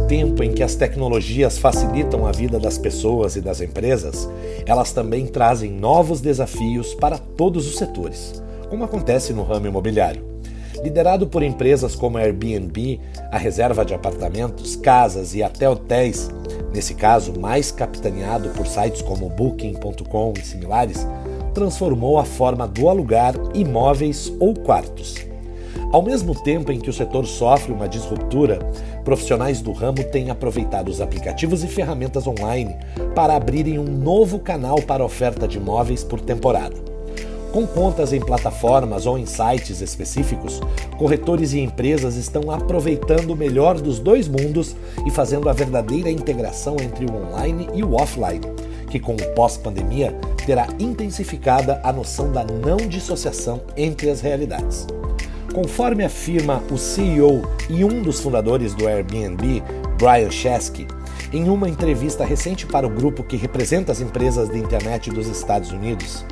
[0.00, 4.28] tempo em que as tecnologias facilitam a vida das pessoas e das empresas,
[4.66, 10.22] elas também trazem novos desafios para todos os setores, como acontece no ramo imobiliário.
[10.82, 13.00] Liderado por empresas como a Airbnb,
[13.32, 16.30] a reserva de apartamentos, casas e até hotéis,
[16.72, 21.06] nesse caso mais capitaneado por sites como Booking.com e similares,
[21.52, 25.16] transformou a forma do alugar imóveis ou quartos.
[25.90, 28.58] Ao mesmo tempo em que o setor sofre uma disruptura,
[29.04, 32.76] profissionais do ramo têm aproveitado os aplicativos e ferramentas online
[33.14, 36.88] para abrirem um novo canal para oferta de imóveis por temporada.
[37.52, 40.60] Com contas em plataformas ou em sites específicos,
[40.98, 46.76] corretores e empresas estão aproveitando o melhor dos dois mundos e fazendo a verdadeira integração
[46.78, 48.42] entre o online e o offline,
[48.90, 50.14] que com o pós-pandemia
[50.44, 54.86] terá intensificada a noção da não dissociação entre as realidades.
[55.52, 59.62] Conforme afirma o CEO e um dos fundadores do Airbnb,
[59.98, 60.86] Brian Chesky,
[61.32, 65.72] em uma entrevista recente para o grupo que representa as empresas de internet dos Estados
[65.72, 66.24] Unidos,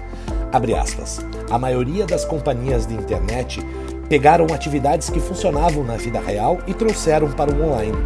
[0.79, 3.61] aspas, a maioria das companhias de internet
[4.09, 7.97] pegaram atividades que funcionavam na vida real e trouxeram para o online.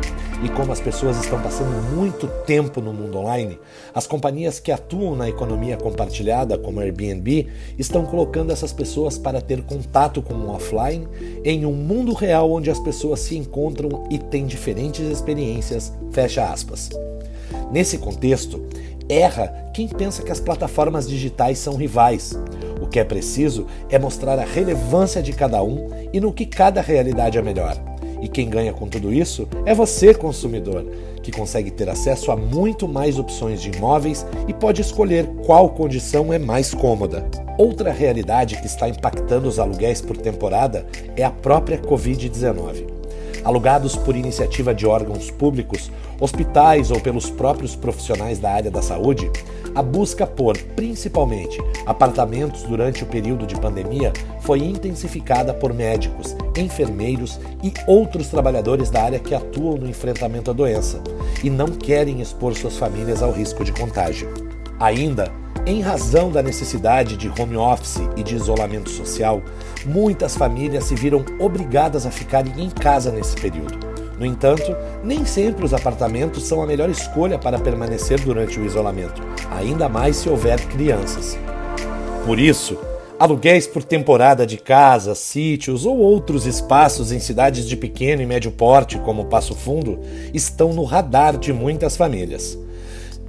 [0.42, 3.59] E como as pessoas estão passando muito tempo no mundo online,
[3.92, 7.47] as companhias que atuam na economia compartilhada, como Airbnb,
[7.79, 11.07] estão colocando essas pessoas para ter contato com o offline
[11.45, 15.92] em um mundo real onde as pessoas se encontram e têm diferentes experiências.
[16.11, 16.89] Fecha aspas.
[17.70, 18.67] Nesse contexto,
[19.11, 22.39] erra quem pensa que as plataformas digitais são rivais.
[22.91, 27.38] Que é preciso é mostrar a relevância de cada um e no que cada realidade
[27.38, 27.77] é melhor.
[28.20, 30.84] E quem ganha com tudo isso é você, consumidor,
[31.22, 36.33] que consegue ter acesso a muito mais opções de imóveis e pode escolher qual condição
[36.33, 37.27] é mais cômoda.
[37.56, 42.89] Outra realidade que está impactando os aluguéis por temporada é a própria Covid-19
[43.44, 49.30] alugados por iniciativa de órgãos públicos, hospitais ou pelos próprios profissionais da área da saúde,
[49.74, 57.39] a busca por, principalmente, apartamentos durante o período de pandemia foi intensificada por médicos, enfermeiros
[57.62, 61.00] e outros trabalhadores da área que atuam no enfrentamento à doença
[61.42, 64.29] e não querem expor suas famílias ao risco de contágio.
[64.79, 65.30] Ainda,
[65.70, 69.41] em razão da necessidade de home office e de isolamento social,
[69.86, 73.79] muitas famílias se viram obrigadas a ficarem em casa nesse período.
[74.19, 79.23] No entanto, nem sempre os apartamentos são a melhor escolha para permanecer durante o isolamento,
[79.48, 81.39] ainda mais se houver crianças.
[82.27, 82.77] Por isso,
[83.17, 88.51] aluguéis por temporada de casas, sítios ou outros espaços em cidades de pequeno e médio
[88.51, 90.01] porte, como Passo Fundo,
[90.35, 92.59] estão no radar de muitas famílias.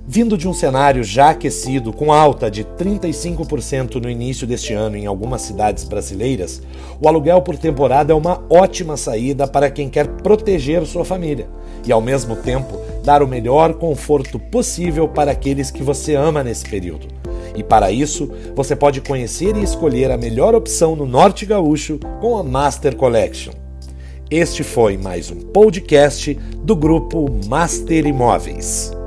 [0.07, 5.06] Vindo de um cenário já aquecido, com alta de 35% no início deste ano em
[5.06, 6.62] algumas cidades brasileiras,
[7.00, 11.47] o aluguel por temporada é uma ótima saída para quem quer proteger sua família
[11.85, 16.68] e, ao mesmo tempo, dar o melhor conforto possível para aqueles que você ama nesse
[16.68, 17.07] período.
[17.56, 22.38] E para isso, você pode conhecer e escolher a melhor opção no Norte Gaúcho com
[22.38, 23.53] a Master Collection.
[24.29, 26.33] Este foi mais um podcast
[26.63, 29.00] do grupo Master Imóveis.